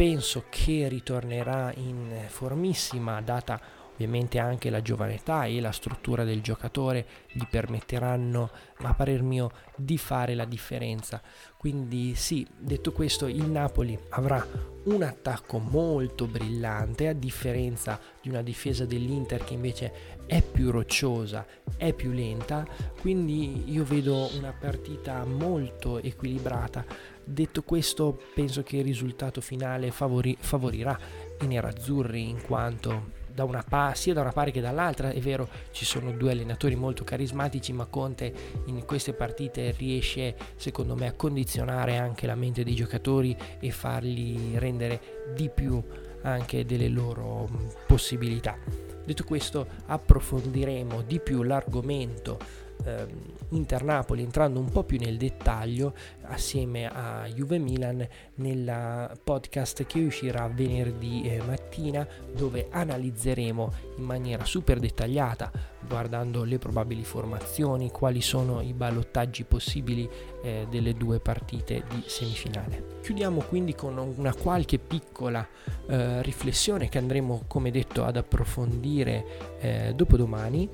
penso 0.00 0.44
che 0.48 0.88
ritornerà 0.88 1.70
in 1.76 2.24
formissima 2.28 3.20
data 3.20 3.60
ovviamente 3.92 4.38
anche 4.38 4.70
la 4.70 4.80
giovane 4.80 5.16
età 5.16 5.44
e 5.44 5.60
la 5.60 5.72
struttura 5.72 6.24
del 6.24 6.40
giocatore 6.40 7.06
gli 7.30 7.44
permetteranno 7.46 8.50
a 8.78 8.94
parer 8.94 9.20
mio 9.20 9.50
di 9.76 9.98
fare 9.98 10.34
la 10.34 10.46
differenza. 10.46 11.20
Quindi 11.58 12.14
sì 12.14 12.46
detto 12.58 12.92
questo 12.92 13.26
il 13.26 13.44
Napoli 13.44 13.98
avrà 14.08 14.42
un 14.84 15.02
attacco 15.02 15.58
molto 15.58 16.26
brillante 16.26 17.08
a 17.08 17.12
differenza 17.12 18.00
di 18.22 18.30
una 18.30 18.40
difesa 18.40 18.86
dell'Inter 18.86 19.44
che 19.44 19.52
invece 19.52 19.92
è 20.24 20.40
più 20.40 20.70
rocciosa 20.70 21.44
è 21.80 21.94
più 21.94 22.10
lenta. 22.10 22.66
Quindi 23.00 23.70
io 23.72 23.84
vedo 23.84 24.30
una 24.36 24.52
partita 24.52 25.24
molto 25.24 25.98
equilibrata 25.98 26.84
Detto 27.30 27.62
questo, 27.62 28.20
penso 28.34 28.64
che 28.64 28.78
il 28.78 28.84
risultato 28.84 29.40
finale 29.40 29.92
favori- 29.92 30.36
favorirà 30.40 30.98
i 31.42 31.46
nerazzurri 31.46 32.28
in 32.28 32.42
quanto 32.42 33.18
da 33.32 33.44
una 33.44 33.62
pa- 33.62 33.94
sia 33.94 34.12
da 34.12 34.22
una 34.22 34.32
parte 34.32 34.50
che 34.50 34.60
dall'altra, 34.60 35.10
è 35.10 35.20
vero, 35.20 35.48
ci 35.70 35.84
sono 35.84 36.10
due 36.10 36.32
allenatori 36.32 36.74
molto 36.74 37.04
carismatici, 37.04 37.72
ma 37.72 37.86
Conte 37.86 38.34
in 38.64 38.84
queste 38.84 39.12
partite 39.12 39.72
riesce, 39.78 40.34
secondo 40.56 40.96
me, 40.96 41.06
a 41.06 41.12
condizionare 41.12 41.98
anche 41.98 42.26
la 42.26 42.34
mente 42.34 42.64
dei 42.64 42.74
giocatori 42.74 43.36
e 43.60 43.70
farli 43.70 44.58
rendere 44.58 45.28
di 45.32 45.48
più 45.50 45.80
anche 46.22 46.64
delle 46.64 46.88
loro 46.88 47.48
possibilità. 47.86 48.58
Detto 49.04 49.22
questo, 49.22 49.68
approfondiremo 49.86 51.02
di 51.02 51.20
più 51.20 51.44
l'argomento 51.44 52.38
eh, 52.84 53.06
Inter-Napoli 53.50 54.22
entrando 54.22 54.60
un 54.60 54.70
po' 54.70 54.84
più 54.84 54.98
nel 54.98 55.16
dettaglio 55.16 55.94
assieme 56.22 56.86
a 56.86 57.26
Juve 57.26 57.58
Milan 57.58 58.06
nella 58.36 59.12
podcast 59.22 59.86
che 59.86 60.00
uscirà 60.00 60.48
venerdì 60.48 61.22
eh, 61.22 61.42
mattina 61.42 62.06
dove 62.34 62.68
analizzeremo 62.70 63.72
in 63.96 64.04
maniera 64.04 64.44
super 64.44 64.78
dettagliata 64.78 65.50
guardando 65.86 66.44
le 66.44 66.58
probabili 66.58 67.02
formazioni 67.04 67.90
quali 67.90 68.20
sono 68.20 68.60
i 68.60 68.72
ballottaggi 68.72 69.44
possibili 69.44 70.08
eh, 70.42 70.66
delle 70.70 70.94
due 70.94 71.18
partite 71.20 71.84
di 71.88 72.02
semifinale. 72.06 72.98
Chiudiamo 73.02 73.40
quindi 73.42 73.74
con 73.74 73.96
una 73.98 74.34
qualche 74.34 74.78
piccola 74.78 75.46
eh, 75.88 76.22
riflessione 76.22 76.88
che 76.88 76.98
andremo 76.98 77.44
come 77.46 77.70
detto 77.70 78.04
ad 78.04 78.16
approfondire 78.16 79.58
eh, 79.60 79.92
dopodomani 79.94 80.68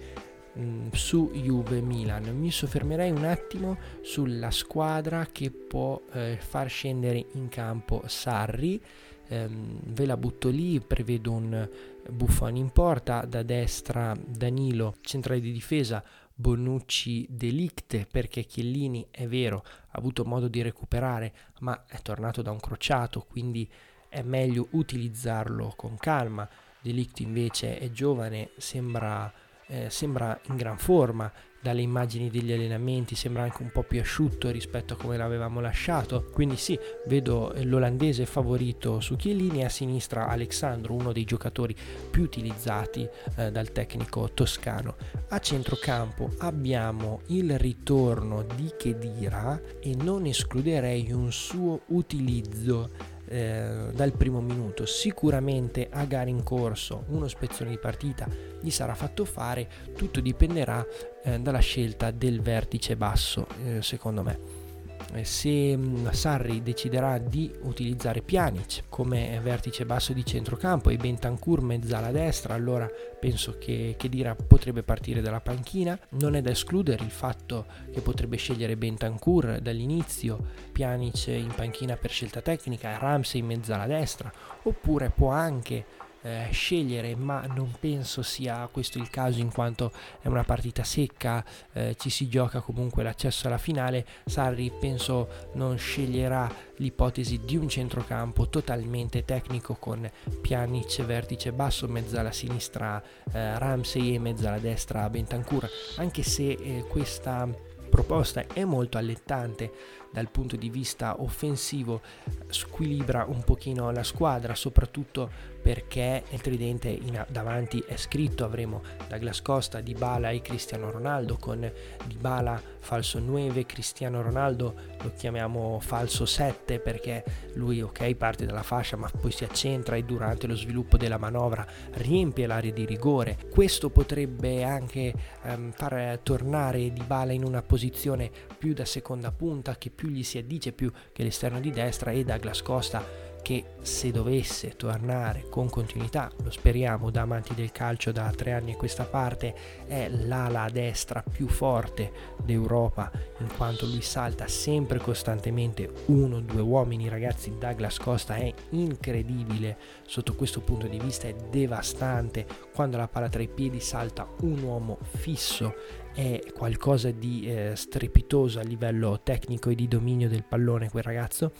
Mm, 0.58 0.88
su 0.92 1.30
Juve 1.34 1.80
Milan. 1.82 2.24
Mi 2.38 2.50
soffermerei 2.50 3.10
un 3.10 3.24
attimo 3.24 3.76
sulla 4.00 4.50
squadra 4.50 5.26
che 5.30 5.50
può 5.50 6.00
eh, 6.12 6.38
far 6.40 6.70
scendere 6.70 7.26
in 7.32 7.48
campo 7.48 8.02
Sarri. 8.06 8.80
Ehm, 9.28 9.80
ve 9.84 10.06
la 10.06 10.16
butto 10.16 10.48
lì, 10.48 10.80
prevedo 10.80 11.32
un 11.32 11.68
Buffon 12.10 12.56
in 12.56 12.70
porta, 12.70 13.26
da 13.26 13.42
destra 13.42 14.16
Danilo, 14.24 14.96
centrale 15.02 15.40
di 15.40 15.52
difesa, 15.52 16.02
Bonucci 16.38 17.26
Delicte 17.30 18.06
perché 18.10 18.44
Chiellini 18.44 19.06
è 19.10 19.26
vero 19.26 19.64
ha 19.64 19.98
avuto 19.98 20.22
modo 20.26 20.48
di 20.48 20.60
recuperare 20.60 21.32
ma 21.60 21.86
è 21.86 21.98
tornato 22.02 22.42
da 22.42 22.50
un 22.50 22.60
crociato 22.60 23.24
quindi 23.26 23.66
è 24.10 24.20
meglio 24.20 24.68
utilizzarlo 24.72 25.72
con 25.74 25.96
calma 25.96 26.46
Delicte 26.78 27.22
invece 27.22 27.78
è 27.78 27.90
giovane 27.90 28.50
sembra 28.58 29.32
eh, 29.68 29.90
sembra 29.90 30.38
in 30.48 30.56
gran 30.56 30.78
forma 30.78 31.32
dalle 31.66 31.82
immagini 31.82 32.30
degli 32.30 32.52
allenamenti, 32.52 33.16
sembra 33.16 33.42
anche 33.42 33.62
un 33.62 33.72
po' 33.72 33.82
più 33.82 33.98
asciutto 33.98 34.50
rispetto 34.50 34.94
a 34.94 34.96
come 34.96 35.16
l'avevamo 35.16 35.58
lasciato. 35.58 36.24
Quindi 36.32 36.56
sì, 36.56 36.78
vedo 37.06 37.52
l'olandese 37.62 38.24
favorito 38.24 39.00
su 39.00 39.16
Chiellini 39.16 39.64
a 39.64 39.68
sinistra 39.68 40.28
Alexandro, 40.28 40.94
uno 40.94 41.10
dei 41.10 41.24
giocatori 41.24 41.74
più 42.08 42.22
utilizzati 42.22 43.08
eh, 43.36 43.50
dal 43.50 43.72
tecnico 43.72 44.30
toscano. 44.32 44.94
A 45.30 45.40
centrocampo 45.40 46.30
abbiamo 46.38 47.22
il 47.28 47.58
ritorno 47.58 48.46
di 48.54 48.72
Chedira 48.78 49.60
e 49.80 49.96
non 49.96 50.26
escluderei 50.26 51.10
un 51.10 51.32
suo 51.32 51.80
utilizzo 51.86 53.14
eh, 53.28 53.88
dal 53.92 54.12
primo 54.12 54.40
minuto. 54.40 54.86
Sicuramente 54.86 55.88
a 55.90 56.04
gara 56.04 56.28
in 56.28 56.42
corso 56.42 57.04
uno 57.08 57.28
spezzone 57.28 57.70
di 57.70 57.78
partita 57.78 58.28
gli 58.60 58.70
sarà 58.70 58.94
fatto 58.94 59.24
fare, 59.24 59.68
tutto 59.96 60.20
dipenderà 60.20 60.84
eh, 61.22 61.38
dalla 61.38 61.60
scelta 61.60 62.10
del 62.10 62.40
vertice 62.40 62.96
basso, 62.96 63.46
eh, 63.64 63.82
secondo 63.82 64.22
me. 64.22 64.65
Eh, 65.12 65.24
se 65.24 65.76
mm, 65.76 66.08
Sarri 66.08 66.62
deciderà 66.62 67.18
di 67.18 67.52
utilizzare 67.62 68.22
Pjanic 68.22 68.84
come 68.88 69.38
vertice 69.42 69.86
basso 69.86 70.12
di 70.12 70.24
centrocampo 70.24 70.90
e 70.90 70.96
Bentancur 70.96 71.60
mezzala 71.60 72.10
destra, 72.10 72.54
allora 72.54 72.88
penso 73.18 73.56
che, 73.58 73.94
che 73.96 74.08
Dira 74.08 74.34
potrebbe 74.34 74.82
partire 74.82 75.20
dalla 75.20 75.40
panchina. 75.40 75.98
Non 76.10 76.34
è 76.36 76.42
da 76.42 76.50
escludere 76.50 77.04
il 77.04 77.10
fatto 77.10 77.66
che 77.92 78.00
potrebbe 78.00 78.36
scegliere 78.36 78.76
Bentancur 78.76 79.60
dall'inizio, 79.60 80.44
Pjanic 80.72 81.28
in 81.28 81.52
panchina 81.54 81.96
per 81.96 82.10
scelta 82.10 82.40
tecnica 82.40 82.98
Ramsey 82.98 83.40
in 83.40 83.46
mezzala 83.46 83.86
destra, 83.86 84.32
oppure 84.62 85.10
può 85.10 85.30
anche 85.30 86.04
eh, 86.26 86.48
scegliere, 86.50 87.14
ma 87.14 87.46
non 87.46 87.72
penso 87.78 88.22
sia 88.22 88.68
questo 88.72 88.98
il 88.98 89.08
caso 89.10 89.38
in 89.38 89.52
quanto 89.52 89.92
è 90.20 90.26
una 90.26 90.42
partita 90.42 90.82
secca, 90.82 91.44
eh, 91.72 91.94
ci 91.96 92.10
si 92.10 92.28
gioca 92.28 92.60
comunque 92.60 93.04
l'accesso 93.04 93.46
alla 93.46 93.58
finale. 93.58 94.04
Sarri 94.24 94.72
penso 94.78 95.28
non 95.52 95.78
sceglierà 95.78 96.52
l'ipotesi 96.78 97.40
di 97.44 97.56
un 97.56 97.68
centrocampo 97.68 98.48
totalmente 98.48 99.24
tecnico 99.24 99.74
con 99.74 100.10
Pjanic 100.40 101.04
vertice 101.04 101.52
basso, 101.52 101.86
mezza 101.86 102.20
alla 102.20 102.32
sinistra 102.32 103.00
eh, 103.32 103.58
Ramsey 103.58 104.14
e 104.14 104.18
mezza 104.18 104.48
alla 104.48 104.58
destra 104.58 105.08
Bentancur, 105.08 105.68
anche 105.98 106.24
se 106.24 106.50
eh, 106.50 106.84
questa 106.88 107.48
proposta 107.88 108.44
è 108.52 108.64
molto 108.64 108.98
allettante 108.98 109.70
dal 110.10 110.30
punto 110.30 110.56
di 110.56 110.70
vista 110.70 111.20
offensivo, 111.20 112.00
squilibra 112.48 113.24
un 113.28 113.42
pochino 113.44 113.90
la 113.90 114.02
squadra, 114.02 114.54
soprattutto 114.54 115.54
perché 115.66 116.22
il 116.30 116.40
tridente 116.40 116.88
in, 116.88 117.24
davanti 117.28 117.82
è 117.84 117.96
scritto, 117.96 118.44
avremo 118.44 118.82
Douglas 119.08 119.42
Costa, 119.42 119.80
Dybala 119.80 120.30
e 120.30 120.40
Cristiano 120.40 120.92
Ronaldo 120.92 121.36
con 121.40 121.68
Dybala 122.06 122.74
falso 122.78 123.18
9, 123.18 123.66
Cristiano 123.66 124.22
Ronaldo 124.22 124.74
lo 125.02 125.12
chiamiamo 125.16 125.80
falso 125.80 126.24
7 126.24 126.78
perché 126.78 127.24
lui 127.54 127.82
ok 127.82 128.14
parte 128.14 128.46
dalla 128.46 128.62
fascia 128.62 128.96
ma 128.96 129.10
poi 129.10 129.32
si 129.32 129.42
accentra 129.42 129.96
e 129.96 130.04
durante 130.04 130.46
lo 130.46 130.54
sviluppo 130.54 130.96
della 130.96 131.18
manovra 131.18 131.66
riempie 131.94 132.46
l'area 132.46 132.70
di 132.70 132.84
rigore. 132.84 133.36
Questo 133.50 133.90
potrebbe 133.90 134.62
anche 134.62 135.12
um, 135.42 135.72
far 135.72 136.20
tornare 136.22 136.92
Dybala 136.92 137.32
in 137.32 137.42
una 137.42 137.62
posizione 137.62 138.30
più 138.56 138.72
da 138.72 138.84
seconda 138.84 139.32
punta 139.32 139.76
che 139.76 139.90
più 139.96 140.08
gli 140.08 140.22
si 140.22 140.38
addice 140.38 140.70
più 140.70 140.92
che 141.12 141.24
l'esterno 141.24 141.58
di 141.58 141.72
destra 141.72 142.12
e 142.12 142.22
Douglas 142.22 142.62
Costa 142.62 143.25
che 143.46 143.62
se 143.80 144.10
dovesse 144.10 144.74
tornare 144.74 145.46
con 145.48 145.70
continuità, 145.70 146.28
lo 146.42 146.50
speriamo 146.50 147.10
da 147.10 147.20
amanti 147.20 147.54
del 147.54 147.70
calcio 147.70 148.10
da 148.10 148.28
tre 148.34 148.50
anni 148.50 148.72
a 148.72 148.76
questa 148.76 149.04
parte, 149.04 149.54
è 149.86 150.08
l'ala 150.08 150.68
destra 150.68 151.22
più 151.22 151.46
forte 151.46 152.10
d'Europa, 152.42 153.08
in 153.38 153.48
quanto 153.56 153.86
lui 153.86 154.02
salta 154.02 154.48
sempre 154.48 154.98
costantemente 154.98 155.88
uno 156.06 156.38
o 156.38 156.40
due 156.40 156.60
uomini, 156.60 157.08
ragazzi, 157.08 157.56
Douglas 157.56 157.98
Costa 157.98 158.34
è 158.34 158.52
incredibile 158.70 159.78
sotto 160.04 160.34
questo 160.34 160.60
punto 160.60 160.88
di 160.88 160.98
vista, 160.98 161.28
è 161.28 161.34
devastante, 161.48 162.46
quando 162.74 162.96
la 162.96 163.06
palla 163.06 163.28
tra 163.28 163.42
i 163.42 163.48
piedi 163.48 163.78
salta 163.78 164.26
un 164.40 164.60
uomo 164.60 164.98
fisso 165.02 165.72
è 166.12 166.40
qualcosa 166.52 167.10
di 167.10 167.46
eh, 167.46 167.76
strepitoso 167.76 168.58
a 168.58 168.62
livello 168.62 169.20
tecnico 169.22 169.68
e 169.68 169.74
di 169.74 169.86
dominio 169.86 170.30
del 170.30 170.44
pallone 170.44 170.88
quel 170.88 171.02
ragazzo 171.02 171.52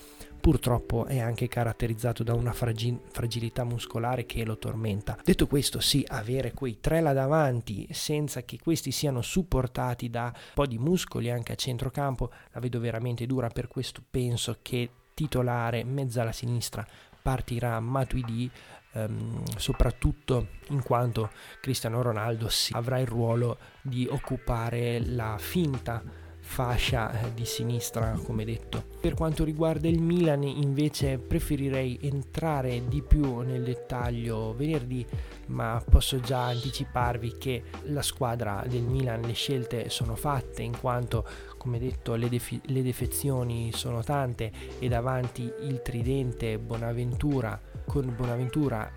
purtroppo 0.46 1.06
è 1.06 1.18
anche 1.18 1.48
caratterizzato 1.48 2.22
da 2.22 2.32
una 2.32 2.52
fragi- 2.52 3.00
fragilità 3.10 3.64
muscolare 3.64 4.26
che 4.26 4.44
lo 4.44 4.58
tormenta. 4.58 5.18
Detto 5.24 5.48
questo 5.48 5.80
sì 5.80 6.04
avere 6.06 6.52
quei 6.52 6.78
tre 6.78 7.00
là 7.00 7.12
davanti 7.12 7.88
senza 7.90 8.44
che 8.44 8.56
questi 8.62 8.92
siano 8.92 9.22
supportati 9.22 10.08
da 10.08 10.26
un 10.32 10.50
po' 10.54 10.66
di 10.66 10.78
muscoli 10.78 11.32
anche 11.32 11.50
a 11.50 11.56
centrocampo 11.56 12.30
la 12.52 12.60
vedo 12.60 12.78
veramente 12.78 13.26
dura. 13.26 13.48
Per 13.48 13.66
questo 13.66 14.04
penso 14.08 14.58
che 14.62 14.88
titolare 15.14 15.82
mezza 15.82 16.22
alla 16.22 16.30
sinistra 16.30 16.86
partirà 17.20 17.80
Matuidi 17.80 18.48
ehm, 18.92 19.42
soprattutto 19.56 20.46
in 20.68 20.84
quanto 20.84 21.28
Cristiano 21.60 22.02
Ronaldo 22.02 22.48
sì, 22.50 22.72
avrà 22.72 23.00
il 23.00 23.08
ruolo 23.08 23.58
di 23.82 24.06
occupare 24.08 25.04
la 25.04 25.38
finta 25.40 26.00
fascia 26.46 27.10
eh, 27.10 27.34
di 27.34 27.44
sinistra 27.44 28.18
come 28.22 28.44
detto 28.44 28.84
per 29.00 29.14
quanto 29.14 29.44
riguarda 29.44 29.88
il 29.88 30.00
Milan 30.00 30.44
invece 30.44 31.18
preferirei 31.18 31.98
entrare 32.02 32.86
di 32.86 33.02
più 33.02 33.40
nel 33.40 33.64
dettaglio 33.64 34.54
venerdì 34.54 35.04
ma 35.48 35.82
posso 35.88 36.20
già 36.20 36.44
anticiparvi 36.44 37.36
che 37.36 37.62
la 37.84 38.02
squadra 38.02 38.64
del 38.66 38.82
Milan 38.82 39.22
le 39.22 39.32
scelte 39.32 39.90
sono 39.90 40.14
fatte 40.14 40.62
in 40.62 40.78
quanto 40.78 41.26
come 41.58 41.78
detto 41.78 42.14
le, 42.14 42.28
defi- 42.28 42.60
le 42.66 42.82
defezioni 42.82 43.72
sono 43.72 44.02
tante 44.02 44.50
e 44.78 44.88
davanti 44.88 45.52
il 45.62 45.82
tridente 45.82 46.58
Bonaventura 46.58 47.61
con 47.85 48.14
Bonaventura, 48.16 48.90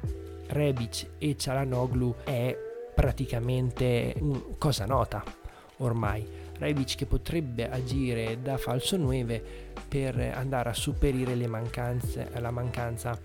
Rebic 0.47 1.11
e 1.17 1.35
Cialanoglu 1.35 2.15
è 2.23 2.55
praticamente 2.93 4.15
cosa 4.57 4.85
nota 4.85 5.23
ormai. 5.77 6.47
Rebic 6.59 6.95
che 6.95 7.05
potrebbe 7.05 7.69
agire 7.69 8.41
da 8.41 8.57
falso 8.57 8.97
9 8.97 9.43
per 9.87 10.33
andare 10.35 10.69
a 10.69 10.73
superire 10.73 11.33
le 11.35 11.47
mancanze, 11.47 12.29
la 12.37 12.51
mancanza 12.51 13.17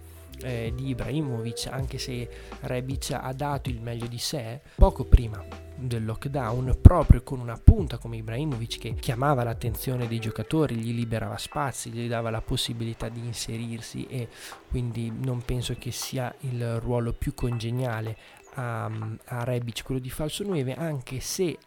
eh, 0.42 0.72
di 0.74 0.88
Ibrahimovic, 0.88 1.68
anche 1.70 1.98
se 1.98 2.28
Rebic 2.60 3.10
ha 3.20 3.32
dato 3.32 3.68
il 3.68 3.80
meglio 3.80 4.06
di 4.06 4.18
sé 4.18 4.60
poco 4.76 5.04
prima 5.04 5.62
del 5.76 6.04
lockdown 6.04 6.78
proprio 6.80 7.22
con 7.22 7.40
una 7.40 7.58
punta 7.62 7.98
come 7.98 8.16
Ibrahimovic 8.16 8.78
che 8.78 8.94
chiamava 8.94 9.42
l'attenzione 9.42 10.06
dei 10.06 10.20
giocatori, 10.20 10.76
gli 10.76 10.94
liberava 10.94 11.36
spazi, 11.36 11.90
gli 11.90 12.08
dava 12.08 12.30
la 12.30 12.40
possibilità 12.40 13.08
di 13.08 13.20
inserirsi 13.20 14.06
e 14.06 14.28
quindi 14.68 15.12
non 15.12 15.42
penso 15.44 15.74
che 15.76 15.90
sia 15.90 16.32
il 16.40 16.78
ruolo 16.80 17.12
più 17.12 17.34
congeniale 17.34 18.16
a, 18.54 18.84
a 19.24 19.44
Rebic 19.44 19.82
quello 19.82 20.00
di 20.00 20.10
falso 20.10 20.44
9 20.44 20.74
anche 20.74 21.18
se 21.20 21.58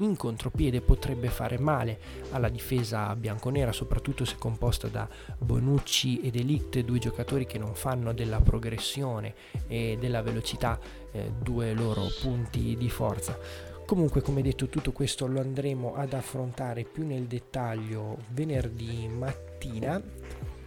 in 0.00 0.16
contropiede 0.16 0.80
potrebbe 0.80 1.28
fare 1.28 1.58
male 1.58 1.98
alla 2.30 2.48
difesa 2.48 3.14
bianconera, 3.16 3.72
soprattutto 3.72 4.24
se 4.24 4.36
composta 4.38 4.88
da 4.88 5.08
Bonucci 5.38 6.20
ed 6.20 6.36
Elite, 6.36 6.84
due 6.84 6.98
giocatori 6.98 7.46
che 7.46 7.58
non 7.58 7.74
fanno 7.74 8.12
della 8.12 8.40
progressione 8.40 9.34
e 9.66 9.96
della 10.00 10.22
velocità 10.22 10.78
eh, 11.12 11.32
due 11.40 11.72
loro 11.74 12.06
punti 12.20 12.76
di 12.76 12.90
forza. 12.90 13.38
Comunque, 13.86 14.20
come 14.20 14.42
detto, 14.42 14.68
tutto 14.68 14.92
questo 14.92 15.26
lo 15.26 15.40
andremo 15.40 15.94
ad 15.94 16.12
affrontare 16.12 16.84
più 16.84 17.04
nel 17.04 17.24
dettaglio 17.24 18.18
venerdì 18.28 19.08
mattina 19.08 20.00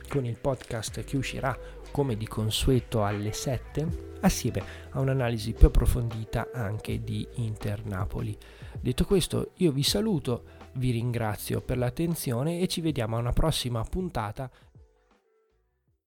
con 0.10 0.26
il 0.26 0.38
podcast 0.38 1.04
che 1.04 1.17
uscirà 1.17 1.58
come 1.89 2.17
di 2.17 2.28
consueto 2.28 3.04
alle 3.04 3.32
7 3.32 4.12
assieme 4.22 4.63
a 4.91 5.00
un'analisi 5.00 5.54
più 5.54 5.67
approfondita 5.67 6.50
anche 6.52 7.04
di 7.04 7.26
Inter 7.36 7.86
Napoli. 7.86 8.38
Detto 8.84 9.06
questo, 9.06 9.52
io 9.60 9.72
vi 9.72 9.82
saluto, 9.82 10.43
vi 10.74 10.91
ringrazio 10.91 11.62
per 11.62 11.78
l'attenzione 11.78 12.60
e 12.60 12.67
ci 12.67 12.82
vediamo 12.82 13.15
a 13.15 13.19
una 13.19 13.32
prossima 13.32 13.82
puntata 13.86 14.52